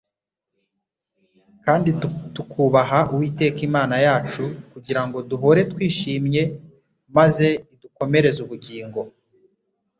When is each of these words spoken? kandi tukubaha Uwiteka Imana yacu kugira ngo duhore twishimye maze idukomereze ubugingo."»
kandi 1.65 1.89
tukubaha 2.35 2.99
Uwiteka 3.13 3.59
Imana 3.69 3.95
yacu 4.05 4.43
kugira 4.71 5.01
ngo 5.05 5.17
duhore 5.29 5.61
twishimye 5.71 6.43
maze 7.17 7.47
idukomereze 7.73 8.39
ubugingo."» 8.45 9.01